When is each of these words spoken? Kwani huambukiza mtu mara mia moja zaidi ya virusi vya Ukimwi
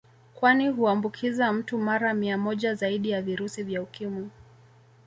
Kwani 0.35 0.69
huambukiza 0.69 1.53
mtu 1.53 1.77
mara 1.77 2.13
mia 2.13 2.37
moja 2.37 2.75
zaidi 2.75 3.09
ya 3.09 3.21
virusi 3.21 3.63
vya 3.63 3.81
Ukimwi 3.81 4.29